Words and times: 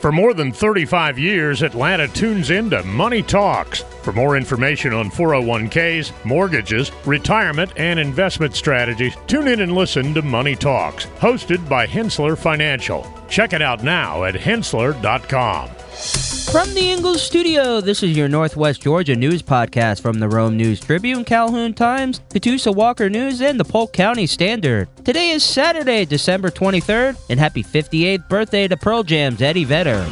For 0.00 0.12
more 0.12 0.34
than 0.34 0.52
35 0.52 1.18
years, 1.18 1.62
Atlanta 1.62 2.06
tunes 2.06 2.50
into 2.50 2.82
Money 2.84 3.22
Talks. 3.22 3.82
For 4.02 4.12
more 4.12 4.36
information 4.36 4.92
on 4.92 5.10
401ks, 5.10 6.12
mortgages, 6.24 6.92
retirement, 7.06 7.72
and 7.76 7.98
investment 7.98 8.54
strategies, 8.54 9.16
tune 9.26 9.48
in 9.48 9.60
and 9.62 9.72
listen 9.72 10.12
to 10.14 10.22
Money 10.22 10.54
Talks, 10.54 11.06
hosted 11.18 11.66
by 11.68 11.86
Henssler 11.86 12.36
Financial. 12.36 13.06
Check 13.28 13.54
it 13.54 13.62
out 13.62 13.82
now 13.82 14.24
at 14.24 14.34
henssler.com. 14.34 15.70
From 15.96 16.72
the 16.74 16.90
Ingles 16.90 17.22
studio, 17.22 17.80
this 17.80 18.02
is 18.02 18.16
your 18.16 18.28
Northwest 18.28 18.82
Georgia 18.82 19.16
news 19.16 19.42
podcast 19.42 20.00
from 20.00 20.20
the 20.20 20.28
Rome 20.28 20.56
News 20.56 20.80
Tribune, 20.80 21.24
Calhoun 21.24 21.74
Times, 21.74 22.20
Catoosa 22.30 22.74
Walker 22.74 23.10
News, 23.10 23.40
and 23.40 23.58
the 23.58 23.64
Polk 23.64 23.92
County 23.92 24.26
Standard. 24.26 24.88
Today 25.04 25.30
is 25.30 25.42
Saturday, 25.42 26.04
December 26.04 26.50
23rd, 26.50 27.16
and 27.30 27.40
happy 27.40 27.62
58th 27.62 28.28
birthday 28.28 28.68
to 28.68 28.76
Pearl 28.76 29.02
Jam's 29.02 29.42
Eddie 29.42 29.64
Vedder. 29.64 30.06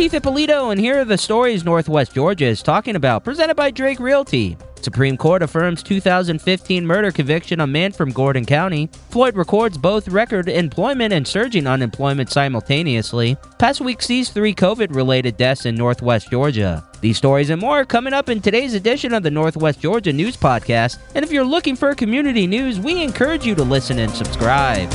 Keith 0.00 0.14
Ippolito, 0.14 0.70
and 0.70 0.80
here 0.80 1.00
are 1.00 1.04
the 1.04 1.18
stories 1.18 1.62
Northwest 1.62 2.14
Georgia 2.14 2.46
is 2.46 2.62
talking 2.62 2.96
about, 2.96 3.22
presented 3.22 3.54
by 3.54 3.70
Drake 3.70 4.00
Realty. 4.00 4.56
Supreme 4.80 5.18
Court 5.18 5.42
affirms 5.42 5.82
2015 5.82 6.86
murder 6.86 7.12
conviction 7.12 7.60
on 7.60 7.70
man 7.70 7.92
from 7.92 8.08
Gordon 8.08 8.46
County. 8.46 8.88
Floyd 9.10 9.36
records 9.36 9.76
both 9.76 10.08
record 10.08 10.48
employment 10.48 11.12
and 11.12 11.28
surging 11.28 11.66
unemployment 11.66 12.30
simultaneously. 12.30 13.36
Past 13.58 13.82
week 13.82 14.00
sees 14.00 14.30
three 14.30 14.54
COVID 14.54 14.94
related 14.94 15.36
deaths 15.36 15.66
in 15.66 15.74
Northwest 15.74 16.30
Georgia. 16.30 16.82
These 17.02 17.18
stories 17.18 17.50
and 17.50 17.60
more 17.60 17.80
are 17.80 17.84
coming 17.84 18.14
up 18.14 18.30
in 18.30 18.40
today's 18.40 18.72
edition 18.72 19.12
of 19.12 19.22
the 19.22 19.30
Northwest 19.30 19.80
Georgia 19.80 20.14
News 20.14 20.34
Podcast. 20.34 20.96
And 21.14 21.22
if 21.22 21.30
you're 21.30 21.44
looking 21.44 21.76
for 21.76 21.94
community 21.94 22.46
news, 22.46 22.80
we 22.80 23.02
encourage 23.02 23.44
you 23.44 23.54
to 23.54 23.62
listen 23.62 23.98
and 23.98 24.10
subscribe. 24.12 24.88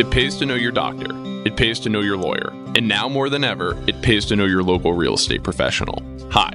It 0.00 0.10
pays 0.10 0.36
to 0.38 0.46
know 0.46 0.56
your 0.56 0.72
doctor. 0.72 1.33
It 1.44 1.56
pays 1.56 1.78
to 1.80 1.90
know 1.90 2.00
your 2.00 2.16
lawyer. 2.16 2.50
And 2.74 2.88
now 2.88 3.08
more 3.08 3.28
than 3.28 3.44
ever, 3.44 3.76
it 3.86 4.00
pays 4.00 4.24
to 4.26 4.36
know 4.36 4.46
your 4.46 4.62
local 4.62 4.94
real 4.94 5.14
estate 5.14 5.42
professional. 5.42 6.02
Hi, 6.30 6.54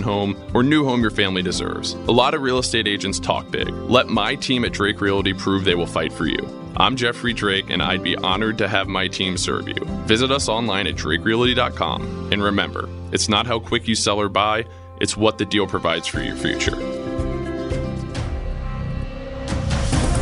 home, 0.01 0.35
or 0.53 0.63
new 0.63 0.83
home 0.83 1.01
your 1.01 1.11
family 1.11 1.41
deserves. 1.41 1.93
A 1.93 2.11
lot 2.11 2.33
of 2.33 2.41
real 2.41 2.59
estate 2.59 2.87
agents 2.87 3.19
talk 3.19 3.49
big. 3.51 3.69
Let 3.69 4.07
my 4.07 4.35
team 4.35 4.65
at 4.65 4.73
Drake 4.73 5.01
Realty 5.01 5.33
prove 5.33 5.63
they 5.63 5.75
will 5.75 5.85
fight 5.85 6.11
for 6.13 6.25
you. 6.25 6.39
I'm 6.77 6.95
Jeffrey 6.95 7.33
Drake, 7.33 7.69
and 7.69 7.81
I'd 7.81 8.03
be 8.03 8.15
honored 8.15 8.57
to 8.59 8.67
have 8.67 8.87
my 8.87 9.07
team 9.07 9.37
serve 9.37 9.67
you. 9.67 9.83
Visit 10.05 10.31
us 10.31 10.47
online 10.47 10.87
at 10.87 10.95
drakerealty.com. 10.95 12.31
And 12.31 12.41
remember, 12.41 12.89
it's 13.11 13.27
not 13.29 13.45
how 13.45 13.59
quick 13.59 13.87
you 13.87 13.95
sell 13.95 14.19
or 14.19 14.29
buy, 14.29 14.65
it's 14.99 15.17
what 15.17 15.37
the 15.37 15.45
deal 15.45 15.67
provides 15.67 16.07
for 16.07 16.21
your 16.21 16.35
future. 16.35 16.75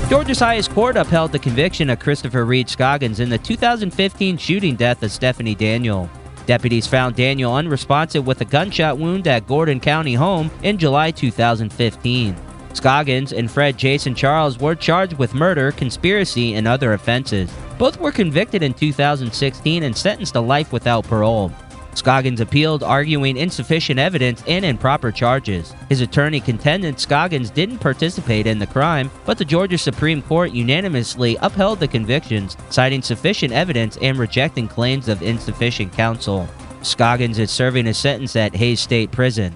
Georgia's 0.10 0.40
highest 0.40 0.72
court 0.72 0.98
upheld 0.98 1.32
the 1.32 1.38
conviction 1.38 1.88
of 1.92 2.00
Christopher 2.00 2.44
Reid 2.44 2.68
Scoggins 2.68 3.20
in 3.20 3.30
the 3.30 3.38
2015 3.38 4.38
shooting 4.38 4.76
death 4.76 5.04
of 5.04 5.12
Stephanie 5.12 5.54
Daniel. 5.54 6.10
Deputies 6.50 6.88
found 6.88 7.16
Daniel 7.16 7.54
unresponsive 7.54 8.26
with 8.26 8.42
a 8.42 8.46
gunshot 8.46 8.98
wound 8.98 9.28
at 9.28 9.46
Gordon 9.46 9.80
County 9.80 10.16
home 10.16 10.50
in 10.64 10.80
July 10.80 11.12
2015. 11.12 12.36
Scoggins 12.74 13.34
and 13.34 13.52
Fred 13.52 13.78
Jason 13.78 14.16
Charles 14.16 14.58
were 14.58 14.74
charged 14.74 15.14
with 15.20 15.36
murder, 15.36 15.72
conspiracy, 15.72 16.56
and 16.56 16.68
other 16.68 16.94
offenses. 16.94 17.52
Both 17.78 18.00
were 18.00 18.12
convicted 18.12 18.64
in 18.64 18.74
2016 18.74 19.84
and 19.84 19.96
sentenced 19.96 20.34
to 20.34 20.42
life 20.42 20.74
without 20.74 21.04
parole. 21.04 21.52
Scoggins 21.94 22.40
appealed, 22.40 22.84
arguing 22.84 23.38
insufficient 23.38 24.00
evidence 24.00 24.44
and 24.48 24.64
improper 24.64 25.12
charges. 25.12 25.74
His 25.90 26.02
attorney 26.02 26.40
contended 26.40 27.00
Scoggins 27.00 27.50
didn't 27.50 27.80
participate 27.80 28.48
in 28.48 28.60
the 28.60 28.68
crime, 28.68 29.12
but 29.26 29.38
the 29.38 29.46
Georgia 29.46 29.78
Supreme 29.78 30.22
Court 30.22 30.52
unanimously 30.52 31.38
upheld 31.42 31.80
the 31.80 31.88
convictions, 31.88 32.56
citing 32.70 33.02
sufficient 33.02 33.54
evidence 33.54 33.98
and 34.02 34.18
rejecting 34.18 34.68
claims 34.68 35.08
of 35.08 35.22
insufficient 35.22 35.92
counsel. 35.94 36.48
Scoggins 36.82 37.40
is 37.40 37.52
serving 37.52 37.88
a 37.88 37.94
sentence 37.94 38.36
at 38.36 38.56
Hays 38.56 38.80
State 38.80 39.12
Prison. 39.12 39.54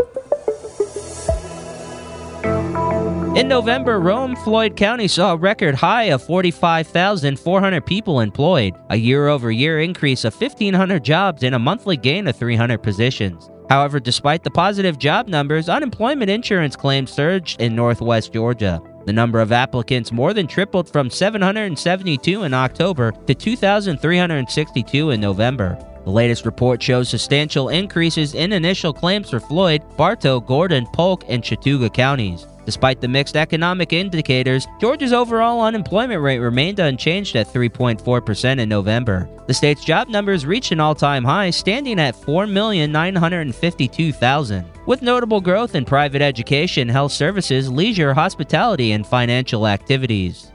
In 3.36 3.48
November, 3.48 4.00
Rome, 4.00 4.36
Floyd 4.36 4.76
County 4.76 5.08
saw 5.08 5.34
a 5.34 5.38
record 5.38 5.74
high 5.74 6.04
of 6.04 6.22
45,400 6.22 7.84
people 7.84 8.20
employed, 8.20 8.76
a 8.92 8.96
year 8.96 9.28
over 9.28 9.50
year 9.50 9.80
increase 9.80 10.24
of 10.24 10.40
1,500 10.40 11.04
jobs 11.04 11.42
and 11.42 11.56
a 11.56 11.60
monthly 11.60 11.98
gain 11.98 12.28
of 12.28 12.36
300 12.36 12.78
positions. 12.84 13.50
However, 13.72 14.00
despite 14.00 14.44
the 14.44 14.52
positive 14.52 15.00
job 15.00 15.28
numbers, 15.28 15.68
unemployment 15.68 16.30
insurance 16.30 16.76
claims 16.76 17.12
surged 17.12 17.60
in 17.60 17.76
northwest 17.76 18.34
Georgia. 18.34 18.80
The 19.08 19.14
number 19.14 19.42
of 19.42 19.52
applicants 19.52 20.12
more 20.12 20.36
than 20.36 20.46
tripled 20.46 20.88
from 20.88 21.10
772 21.10 22.44
in 22.44 22.54
October 22.54 23.14
to 23.26 23.34
2,362 23.34 25.10
in 25.10 25.20
November. 25.20 25.80
The 26.04 26.10
latest 26.10 26.46
report 26.46 26.82
shows 26.82 27.10
substantial 27.10 27.70
increases 27.70 28.36
in 28.36 28.52
initial 28.52 28.94
claims 28.94 29.30
for 29.30 29.40
Floyd, 29.40 29.82
Bartow, 29.96 30.42
Gordon, 30.42 30.86
Polk, 30.88 31.24
and 31.30 31.42
Chattooga 31.42 31.94
counties. 31.94 32.46
Despite 32.66 33.02
the 33.02 33.10
mixed 33.10 33.36
economic 33.36 33.92
indicators, 33.92 34.68
Georgia's 34.80 35.12
overall 35.12 35.62
unemployment 35.62 36.22
rate 36.22 36.40
remained 36.40 36.80
unchanged 36.80 37.36
at 37.36 37.48
3.4% 37.48 38.60
in 38.60 38.70
November. 38.70 39.28
The 39.48 39.54
state's 39.54 39.84
job 39.84 40.08
numbers 40.08 40.46
reached 40.46 40.72
an 40.72 40.80
all 40.80 40.96
time 40.96 41.26
high, 41.26 41.50
standing 41.50 42.00
at 42.00 42.16
4,952,000, 42.16 44.64
with 44.86 45.02
notable 45.02 45.42
growth 45.42 45.76
in 45.76 45.84
private 45.84 46.22
education, 46.22 46.88
health 46.88 47.12
services, 47.12 47.70
leisure, 47.70 48.14
hospitality, 48.14 48.94
and 48.94 49.06
financial 49.06 49.68
activities. 49.68 50.53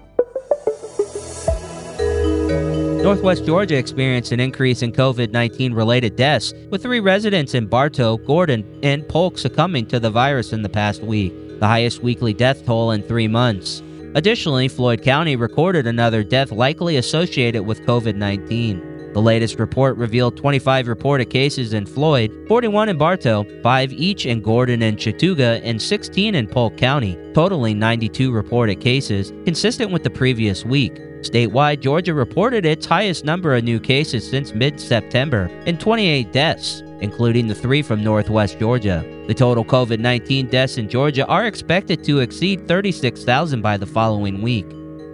Northwest 3.09 3.47
Georgia 3.47 3.79
experienced 3.79 4.33
an 4.33 4.39
increase 4.39 4.83
in 4.83 4.93
COVID 4.93 5.33
19 5.33 5.73
related 5.73 6.15
deaths, 6.15 6.53
with 6.69 6.83
three 6.83 7.01
residents 7.01 7.55
in 7.55 7.65
Bartow, 7.65 8.19
Gordon, 8.19 8.79
and 8.83 9.09
Polk 9.09 9.39
succumbing 9.39 9.87
to 9.87 9.99
the 9.99 10.11
virus 10.11 10.53
in 10.53 10.61
the 10.61 10.69
past 10.69 11.01
week 11.03 11.33
the 11.59 11.67
highest 11.67 12.03
weekly 12.03 12.35
death 12.35 12.67
toll 12.67 12.91
in 12.91 13.03
three 13.03 13.27
months. 13.27 13.83
Additionally, 14.15 14.69
Floyd 14.69 15.01
County 15.01 15.37
recorded 15.37 15.87
another 15.87 16.23
death 16.23 16.53
likely 16.53 16.99
associated 16.99 17.63
with 17.63 17.81
COVID 17.87 18.15
19. 18.15 19.15
The 19.15 19.23
latest 19.23 19.59
report 19.59 19.97
revealed 19.97 20.37
25 20.37 20.87
reported 20.87 21.31
cases 21.31 21.73
in 21.73 21.87
Floyd, 21.87 22.31
41 22.47 22.91
in 22.91 22.99
Bartow, 22.99 23.47
5 23.63 23.93
each 23.95 24.27
in 24.27 24.43
Gordon 24.43 24.83
and 24.83 24.99
Chattooga, 24.99 25.63
and 25.65 25.81
16 25.81 26.35
in 26.35 26.47
Polk 26.47 26.77
County, 26.77 27.17
totaling 27.33 27.79
92 27.79 28.31
reported 28.31 28.83
cases, 28.83 29.33
consistent 29.47 29.93
with 29.93 30.03
the 30.03 30.11
previous 30.11 30.67
week. 30.67 31.08
Statewide, 31.21 31.81
Georgia 31.81 32.15
reported 32.15 32.65
its 32.65 32.87
highest 32.87 33.25
number 33.25 33.55
of 33.55 33.65
new 33.65 33.81
cases 33.81 34.29
since 34.29 34.55
mid 34.55 34.81
September 34.81 35.51
and 35.67 35.81
28 35.81 36.33
deaths, 36.33 36.83
including 37.01 37.49
the 37.49 37.55
three 37.55 37.83
from 37.83 38.03
Northwest 38.03 38.59
Georgia. 38.59 39.05
The 39.27 39.35
total 39.35 39.65
COVID 39.65 39.99
19 39.99 40.47
deaths 40.47 40.79
in 40.79 40.89
Georgia 40.89 41.27
are 41.27 41.47
expected 41.47 42.05
to 42.05 42.21
exceed 42.21 42.69
36,000 42.69 43.61
by 43.61 43.77
the 43.77 43.87
following 43.87 44.43
week. 44.43 44.67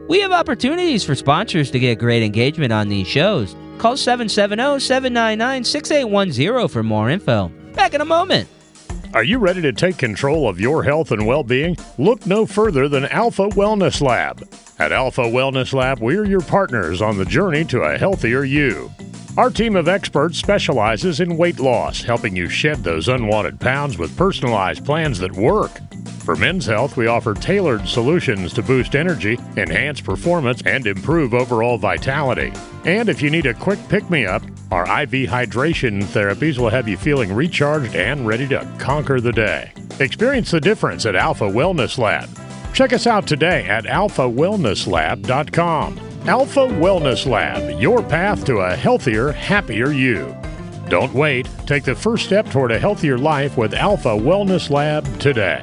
We 0.09 0.21
have 0.21 0.33
opportunities 0.33 1.03
for 1.03 1.15
sponsors 1.15 1.71
to 1.71 1.79
get 1.79 1.99
great 1.99 2.23
engagement 2.23 2.73
on 2.73 2.89
these 2.89 3.07
shows. 3.07 3.57
Call 3.79 3.97
770 3.97 4.81
799 4.81 5.65
6810 5.65 6.69
for 6.69 6.83
more 6.83 7.09
info. 7.09 7.49
Back 7.73 7.95
in 7.95 8.03
a 8.03 8.05
moment. 8.05 8.49
Are 9.15 9.25
you 9.25 9.39
ready 9.39 9.63
to 9.63 9.73
take 9.73 9.97
control 9.97 10.49
of 10.49 10.61
your 10.61 10.83
health 10.83 11.13
and 11.13 11.27
well 11.27 11.45
being? 11.45 11.77
Look 11.99 12.27
no 12.27 12.47
further 12.47 12.89
than 12.89 13.07
Alpha 13.07 13.49
Wellness 13.51 14.01
Lab. 14.01 14.47
At 14.77 14.91
Alpha 14.91 15.23
Wellness 15.23 15.73
Lab, 15.73 16.01
we're 16.01 16.25
your 16.25 16.41
partners 16.41 17.01
on 17.01 17.17
the 17.17 17.25
journey 17.25 17.65
to 17.67 17.83
a 17.83 17.97
healthier 17.97 18.43
you. 18.43 18.91
Our 19.37 19.49
team 19.49 19.77
of 19.77 19.87
experts 19.87 20.37
specializes 20.37 21.21
in 21.21 21.37
weight 21.37 21.61
loss, 21.61 22.03
helping 22.03 22.35
you 22.35 22.49
shed 22.49 22.83
those 22.83 23.07
unwanted 23.07 23.61
pounds 23.61 23.99
with 23.99 24.17
personalized 24.17 24.85
plans 24.85 25.21
that 25.21 25.33
work. 25.33 25.71
For 26.25 26.35
men's 26.35 26.67
health, 26.67 26.97
we 26.97 27.07
offer 27.07 27.35
tailored 27.35 27.87
solutions 27.87 28.53
to 28.55 28.63
boost 28.65 28.97
energy, 28.97 29.39
enhance 29.57 30.01
performance, 30.01 30.61
and 30.67 30.89
improve 30.89 31.35
overall 31.35 31.79
vitality. 31.79 32.53
And 32.85 33.09
if 33.09 33.23
you 33.23 33.31
need 33.31 33.47
a 33.47 33.55
quick 33.55 33.79
pick 33.89 34.11
me 34.11 34.27
up, 34.27 34.43
our 34.73 34.85
IV 35.03 35.29
hydration 35.29 36.03
therapies 36.03 36.59
will 36.59 36.71
have 36.71 36.89
you 36.89 36.97
feeling 36.97 37.33
recharged 37.33 37.95
and 37.95 38.27
ready 38.27 38.49
to 38.49 38.69
conquer 38.79 39.21
the 39.21 39.33
day. 39.33 39.73
Experience 40.01 40.51
the 40.51 40.61
difference 40.61 41.07
at 41.07 41.15
Alpha 41.15 41.45
Wellness 41.45 41.97
Lab. 41.97 42.29
Check 42.75 42.93
us 42.93 43.07
out 43.07 43.27
today 43.27 43.65
at 43.67 43.85
alphawellnesslab.com. 43.85 46.01
Alpha 46.27 46.61
Wellness 46.61 47.27
Lab, 47.27 47.81
your 47.81 48.03
path 48.03 48.45
to 48.47 48.57
a 48.59 48.75
healthier, 48.75 49.31
happier 49.31 49.93
you. 49.93 50.35
Don't 50.89 51.15
wait. 51.15 51.49
Take 51.67 51.85
the 51.85 51.95
first 51.95 52.27
step 52.27 52.51
toward 52.51 52.73
a 52.73 52.79
healthier 52.79 53.17
life 53.17 53.57
with 53.57 53.75
Alpha 53.75 54.09
Wellness 54.09 54.71
Lab 54.71 55.05
today. 55.21 55.63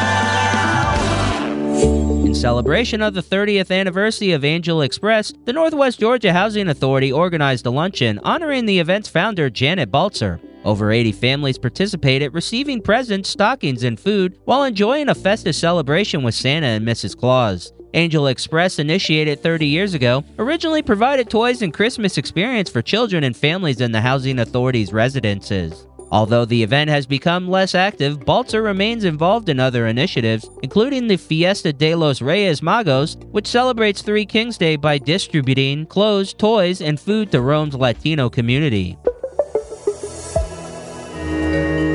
In 2.31 2.35
celebration 2.35 3.01
of 3.01 3.13
the 3.13 3.21
30th 3.21 3.77
anniversary 3.77 4.31
of 4.31 4.45
Angel 4.45 4.83
Express, 4.83 5.33
the 5.43 5.51
Northwest 5.51 5.99
Georgia 5.99 6.31
Housing 6.31 6.69
Authority 6.69 7.11
organized 7.11 7.65
a 7.65 7.69
luncheon 7.69 8.21
honoring 8.23 8.65
the 8.65 8.79
event's 8.79 9.09
founder, 9.09 9.49
Janet 9.49 9.91
Baltzer. 9.91 10.39
Over 10.63 10.93
80 10.93 11.11
families 11.11 11.57
participated, 11.57 12.33
receiving 12.33 12.81
presents, 12.81 13.27
stockings, 13.27 13.83
and 13.83 13.99
food 13.99 14.39
while 14.45 14.63
enjoying 14.63 15.09
a 15.09 15.13
festive 15.13 15.55
celebration 15.55 16.23
with 16.23 16.33
Santa 16.33 16.67
and 16.67 16.87
Mrs. 16.87 17.17
Claus. 17.17 17.73
Angel 17.95 18.27
Express, 18.27 18.79
initiated 18.79 19.43
30 19.43 19.67
years 19.67 19.93
ago, 19.93 20.23
originally 20.39 20.81
provided 20.81 21.29
toys 21.29 21.61
and 21.61 21.73
Christmas 21.73 22.17
experience 22.17 22.69
for 22.69 22.81
children 22.81 23.25
and 23.25 23.35
families 23.35 23.81
in 23.81 23.91
the 23.91 23.99
Housing 23.99 24.39
Authority's 24.39 24.93
residences. 24.93 25.85
Although 26.11 26.43
the 26.43 26.61
event 26.61 26.89
has 26.89 27.05
become 27.05 27.47
less 27.47 27.73
active, 27.73 28.25
Balzer 28.25 28.61
remains 28.61 29.05
involved 29.05 29.47
in 29.47 29.61
other 29.61 29.87
initiatives, 29.87 30.49
including 30.61 31.07
the 31.07 31.15
Fiesta 31.15 31.71
de 31.71 31.95
los 31.95 32.21
Reyes 32.21 32.59
Magos, 32.59 33.15
which 33.31 33.47
celebrates 33.47 34.01
Three 34.01 34.25
Kings 34.25 34.57
Day 34.57 34.75
by 34.75 34.97
distributing 34.97 35.85
clothes, 35.85 36.33
toys, 36.33 36.81
and 36.81 36.99
food 36.99 37.31
to 37.31 37.41
Rome's 37.41 37.75
Latino 37.75 38.29
community. 38.29 38.97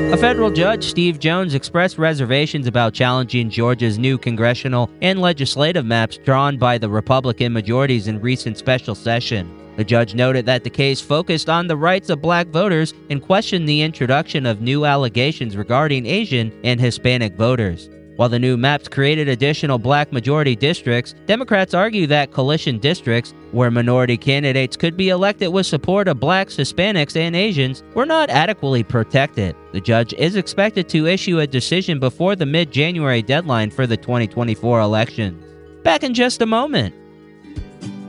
A 0.09 0.17
federal 0.17 0.49
judge, 0.49 0.85
Steve 0.85 1.19
Jones, 1.19 1.53
expressed 1.53 1.99
reservations 1.99 2.65
about 2.65 2.93
challenging 2.93 3.51
Georgia's 3.51 3.99
new 3.99 4.17
congressional 4.17 4.89
and 5.01 5.19
legislative 5.21 5.85
maps 5.85 6.17
drawn 6.17 6.57
by 6.57 6.79
the 6.79 6.89
Republican 6.89 7.53
majorities 7.53 8.07
in 8.07 8.19
recent 8.19 8.57
special 8.57 8.95
session. 8.95 9.66
The 9.77 9.83
judge 9.83 10.15
noted 10.15 10.47
that 10.47 10.63
the 10.63 10.71
case 10.71 10.99
focused 10.99 11.49
on 11.49 11.67
the 11.67 11.77
rights 11.77 12.09
of 12.09 12.19
black 12.19 12.47
voters 12.47 12.95
and 13.11 13.21
questioned 13.21 13.69
the 13.69 13.83
introduction 13.83 14.47
of 14.47 14.59
new 14.59 14.85
allegations 14.85 15.55
regarding 15.55 16.07
Asian 16.07 16.51
and 16.63 16.81
Hispanic 16.81 17.35
voters. 17.35 17.87
While 18.15 18.29
the 18.29 18.39
new 18.39 18.57
maps 18.57 18.87
created 18.87 19.29
additional 19.29 19.77
black 19.77 20.11
majority 20.11 20.55
districts, 20.55 21.13
Democrats 21.27 21.75
argue 21.75 22.07
that 22.07 22.31
coalition 22.31 22.79
districts, 22.79 23.35
where 23.51 23.69
minority 23.69 24.17
candidates 24.17 24.75
could 24.75 24.97
be 24.97 25.09
elected 25.09 25.49
with 25.49 25.67
support 25.67 26.07
of 26.07 26.19
blacks, 26.19 26.55
Hispanics, 26.55 27.15
and 27.15 27.35
Asians, 27.35 27.83
were 27.93 28.07
not 28.07 28.31
adequately 28.31 28.81
protected. 28.81 29.55
The 29.71 29.81
judge 29.81 30.13
is 30.13 30.35
expected 30.35 30.89
to 30.89 31.05
issue 31.05 31.39
a 31.39 31.45
decision 31.45 31.99
before 31.99 32.35
the 32.35 32.47
mid 32.47 32.71
January 32.71 33.21
deadline 33.21 33.69
for 33.69 33.85
the 33.85 33.97
2024 33.97 34.79
election. 34.79 35.39
Back 35.83 36.03
in 36.03 36.15
just 36.15 36.41
a 36.41 36.47
moment. 36.47 36.95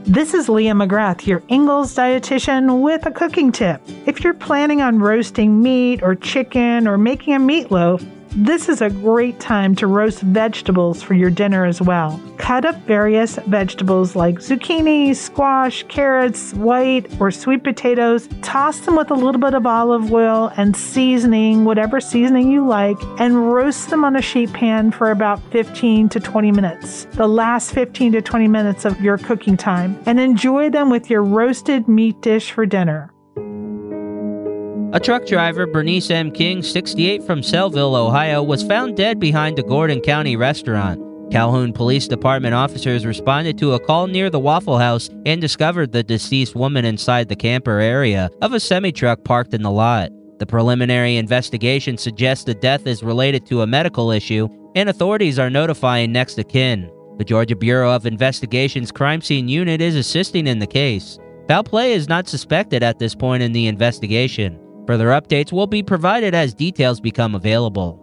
This 0.05 0.33
is 0.33 0.49
Leah 0.49 0.73
McGrath, 0.73 1.27
your 1.27 1.43
Ingles 1.49 1.93
dietitian, 1.93 2.81
with 2.81 3.05
a 3.05 3.11
cooking 3.11 3.51
tip. 3.51 3.81
If 4.05 4.23
you're 4.23 4.33
planning 4.33 4.81
on 4.81 4.99
roasting 4.99 5.61
meat 5.61 6.01
or 6.01 6.15
chicken 6.15 6.87
or 6.87 6.97
making 6.97 7.35
a 7.35 7.39
meatloaf, 7.39 8.03
this 8.31 8.69
is 8.69 8.81
a 8.81 8.89
great 8.89 9.39
time 9.39 9.75
to 9.75 9.87
roast 9.87 10.21
vegetables 10.21 11.03
for 11.03 11.13
your 11.13 11.29
dinner 11.29 11.65
as 11.65 11.81
well. 11.81 12.19
Cut 12.49 12.65
up 12.65 12.77
various 12.87 13.35
vegetables 13.45 14.15
like 14.15 14.39
zucchini, 14.39 15.15
squash, 15.15 15.83
carrots, 15.83 16.51
white 16.55 17.05
or 17.21 17.29
sweet 17.29 17.63
potatoes. 17.63 18.27
Toss 18.41 18.79
them 18.79 18.95
with 18.95 19.11
a 19.11 19.13
little 19.13 19.39
bit 19.39 19.53
of 19.53 19.67
olive 19.67 20.11
oil 20.11 20.51
and 20.57 20.75
seasoning, 20.75 21.63
whatever 21.63 22.01
seasoning 22.01 22.49
you 22.49 22.65
like, 22.65 22.97
and 23.19 23.53
roast 23.53 23.91
them 23.91 24.03
on 24.03 24.15
a 24.15 24.21
sheet 24.23 24.51
pan 24.51 24.89
for 24.89 25.11
about 25.11 25.39
15 25.51 26.09
to 26.09 26.19
20 26.19 26.51
minutes. 26.51 27.05
The 27.13 27.27
last 27.27 27.71
15 27.71 28.13
to 28.13 28.21
20 28.23 28.47
minutes 28.47 28.83
of 28.83 28.99
your 28.99 29.19
cooking 29.19 29.55
time, 29.55 30.01
and 30.07 30.19
enjoy 30.19 30.71
them 30.71 30.89
with 30.89 31.07
your 31.07 31.21
roasted 31.21 31.87
meat 31.87 32.19
dish 32.21 32.51
for 32.51 32.65
dinner. 32.65 33.13
A 34.91 34.99
truck 34.99 35.27
driver, 35.27 35.67
Bernice 35.67 36.09
M. 36.09 36.31
King, 36.31 36.63
68 36.63 37.23
from 37.23 37.41
Sellville, 37.41 37.95
Ohio, 37.95 38.41
was 38.41 38.63
found 38.63 38.97
dead 38.97 39.19
behind 39.19 39.59
a 39.59 39.61
Gordon 39.61 40.01
County 40.01 40.35
restaurant. 40.35 40.99
Calhoun 41.31 41.71
Police 41.73 42.07
Department 42.07 42.55
officers 42.55 43.05
responded 43.05 43.57
to 43.59 43.73
a 43.73 43.79
call 43.79 44.07
near 44.07 44.31
the 44.31 44.39
Waffle 44.39 44.79
House 44.79 45.09
and 45.27 45.39
discovered 45.39 45.91
the 45.91 46.01
deceased 46.01 46.55
woman 46.55 46.85
inside 46.85 47.29
the 47.29 47.35
camper 47.35 47.79
area 47.79 48.29
of 48.41 48.53
a 48.53 48.59
semi 48.59 48.91
truck 48.91 49.23
parked 49.23 49.53
in 49.53 49.61
the 49.61 49.69
lot. 49.69 50.09
The 50.39 50.47
preliminary 50.47 51.17
investigation 51.17 51.97
suggests 51.97 52.45
the 52.45 52.55
death 52.55 52.87
is 52.87 53.03
related 53.03 53.45
to 53.47 53.61
a 53.61 53.67
medical 53.67 54.09
issue, 54.09 54.47
and 54.75 54.89
authorities 54.89 55.37
are 55.37 55.49
notifying 55.49 56.11
next 56.11 56.39
of 56.39 56.47
kin. 56.47 56.89
The 57.19 57.25
Georgia 57.25 57.55
Bureau 57.55 57.91
of 57.91 58.05
Investigation's 58.05 58.91
crime 58.91 59.21
scene 59.21 59.47
unit 59.47 59.81
is 59.81 59.95
assisting 59.95 60.47
in 60.47 60.57
the 60.57 60.65
case. 60.65 61.19
Foul 61.47 61.63
play 61.63 61.93
is 61.93 62.07
not 62.07 62.27
suspected 62.27 62.81
at 62.81 62.97
this 62.97 63.13
point 63.13 63.43
in 63.43 63.51
the 63.51 63.67
investigation. 63.67 64.59
Further 64.87 65.09
updates 65.09 65.51
will 65.51 65.67
be 65.67 65.83
provided 65.83 66.33
as 66.33 66.53
details 66.53 66.99
become 66.99 67.35
available. 67.35 67.98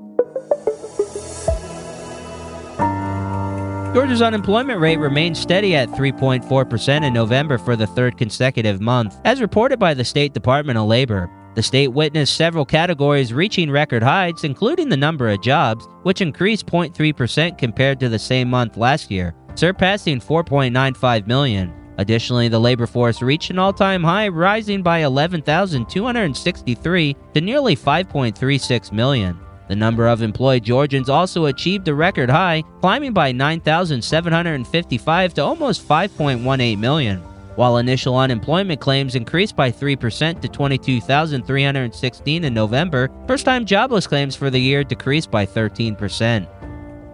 Georgia's 3.96 4.20
unemployment 4.20 4.78
rate 4.78 4.98
remained 4.98 5.34
steady 5.34 5.74
at 5.74 5.88
3.4% 5.88 7.02
in 7.02 7.14
November 7.14 7.56
for 7.56 7.76
the 7.76 7.86
third 7.86 8.18
consecutive 8.18 8.78
month, 8.78 9.18
as 9.24 9.40
reported 9.40 9.78
by 9.78 9.94
the 9.94 10.04
State 10.04 10.34
Department 10.34 10.76
of 10.76 10.86
Labor. 10.86 11.30
The 11.54 11.62
state 11.62 11.88
witnessed 11.88 12.36
several 12.36 12.66
categories 12.66 13.32
reaching 13.32 13.70
record 13.70 14.02
heights, 14.02 14.44
including 14.44 14.90
the 14.90 14.98
number 14.98 15.30
of 15.30 15.40
jobs, 15.40 15.88
which 16.02 16.20
increased 16.20 16.66
0.3% 16.66 17.56
compared 17.56 17.98
to 18.00 18.10
the 18.10 18.18
same 18.18 18.50
month 18.50 18.76
last 18.76 19.10
year, 19.10 19.34
surpassing 19.54 20.20
4.95 20.20 21.26
million. 21.26 21.72
Additionally, 21.96 22.48
the 22.48 22.58
labor 22.58 22.86
force 22.86 23.22
reached 23.22 23.48
an 23.48 23.58
all 23.58 23.72
time 23.72 24.04
high, 24.04 24.28
rising 24.28 24.82
by 24.82 24.98
11,263 24.98 27.16
to 27.32 27.40
nearly 27.40 27.74
5.36 27.74 28.92
million. 28.92 29.40
The 29.68 29.76
number 29.76 30.06
of 30.06 30.22
employed 30.22 30.62
Georgians 30.62 31.08
also 31.08 31.46
achieved 31.46 31.88
a 31.88 31.94
record 31.94 32.30
high, 32.30 32.62
climbing 32.80 33.12
by 33.12 33.32
9,755 33.32 35.34
to 35.34 35.44
almost 35.44 35.86
5.18 35.86 36.78
million. 36.78 37.20
While 37.56 37.78
initial 37.78 38.18
unemployment 38.18 38.80
claims 38.80 39.14
increased 39.14 39.56
by 39.56 39.72
3% 39.72 40.42
to 40.42 40.48
22,316 40.48 42.44
in 42.44 42.54
November, 42.54 43.10
first 43.26 43.46
time 43.46 43.64
jobless 43.64 44.06
claims 44.06 44.36
for 44.36 44.50
the 44.50 44.58
year 44.58 44.84
decreased 44.84 45.30
by 45.30 45.46
13%. 45.46 46.46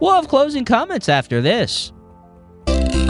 We'll 0.01 0.15
have 0.15 0.27
closing 0.27 0.65
comments 0.65 1.09
after 1.09 1.41
this. 1.41 1.93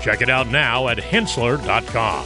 Check 0.00 0.22
it 0.22 0.28
out 0.30 0.48
now 0.48 0.88
at 0.88 0.98
henssler.com. 0.98 2.24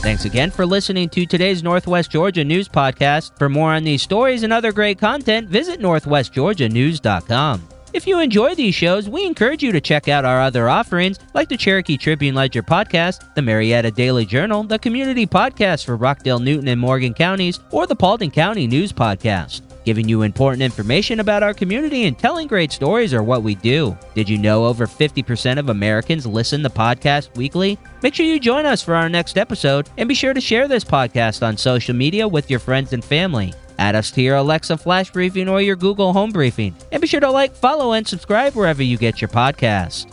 Thanks 0.00 0.24
again 0.24 0.50
for 0.50 0.64
listening 0.64 1.08
to 1.10 1.26
today's 1.26 1.62
Northwest 1.62 2.10
Georgia 2.10 2.44
News 2.44 2.68
Podcast. 2.68 3.36
For 3.36 3.48
more 3.48 3.72
on 3.72 3.84
these 3.84 4.00
stories 4.00 4.42
and 4.44 4.52
other 4.52 4.72
great 4.72 4.98
content, 4.98 5.48
visit 5.48 5.80
northwestgeorgianews.com. 5.80 7.77
If 7.94 8.06
you 8.06 8.20
enjoy 8.20 8.54
these 8.54 8.74
shows, 8.74 9.08
we 9.08 9.24
encourage 9.24 9.62
you 9.62 9.72
to 9.72 9.80
check 9.80 10.08
out 10.08 10.26
our 10.26 10.42
other 10.42 10.68
offerings 10.68 11.18
like 11.32 11.48
the 11.48 11.56
Cherokee 11.56 11.96
Tribune 11.96 12.34
Ledger 12.34 12.62
podcast, 12.62 13.34
the 13.34 13.40
Marietta 13.40 13.90
Daily 13.90 14.26
Journal, 14.26 14.62
the 14.62 14.78
Community 14.78 15.26
Podcast 15.26 15.86
for 15.86 15.96
Rockdale, 15.96 16.38
Newton, 16.38 16.68
and 16.68 16.80
Morgan 16.80 17.14
counties, 17.14 17.60
or 17.70 17.86
the 17.86 17.96
Paulding 17.96 18.30
County 18.30 18.66
News 18.66 18.92
Podcast. 18.92 19.62
Giving 19.84 20.06
you 20.06 20.20
important 20.20 20.62
information 20.62 21.20
about 21.20 21.42
our 21.42 21.54
community 21.54 22.04
and 22.04 22.18
telling 22.18 22.46
great 22.46 22.72
stories 22.72 23.14
are 23.14 23.22
what 23.22 23.42
we 23.42 23.54
do. 23.54 23.96
Did 24.14 24.28
you 24.28 24.36
know 24.36 24.66
over 24.66 24.86
50% 24.86 25.58
of 25.58 25.70
Americans 25.70 26.26
listen 26.26 26.62
to 26.64 26.68
podcasts 26.68 27.34
weekly? 27.36 27.78
Make 28.02 28.14
sure 28.14 28.26
you 28.26 28.38
join 28.38 28.66
us 28.66 28.82
for 28.82 28.94
our 28.94 29.08
next 29.08 29.38
episode 29.38 29.88
and 29.96 30.06
be 30.06 30.14
sure 30.14 30.34
to 30.34 30.42
share 30.42 30.68
this 30.68 30.84
podcast 30.84 31.46
on 31.46 31.56
social 31.56 31.94
media 31.94 32.28
with 32.28 32.50
your 32.50 32.60
friends 32.60 32.92
and 32.92 33.02
family. 33.02 33.54
Add 33.78 33.94
us 33.94 34.10
to 34.12 34.22
your 34.22 34.36
Alexa 34.36 34.76
Flash 34.76 35.10
Briefing 35.10 35.48
or 35.48 35.62
your 35.62 35.76
Google 35.76 36.12
Home 36.12 36.30
Briefing. 36.30 36.74
And 36.90 37.00
be 37.00 37.06
sure 37.06 37.20
to 37.20 37.30
like, 37.30 37.54
follow, 37.54 37.92
and 37.92 38.06
subscribe 38.06 38.54
wherever 38.54 38.82
you 38.82 38.98
get 38.98 39.20
your 39.20 39.28
podcast. 39.28 40.12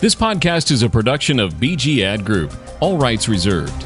This 0.00 0.14
podcast 0.14 0.70
is 0.70 0.82
a 0.82 0.88
production 0.88 1.38
of 1.38 1.54
BG 1.54 2.02
Ad 2.02 2.24
Group, 2.24 2.52
all 2.80 2.96
rights 2.96 3.28
reserved. 3.28 3.84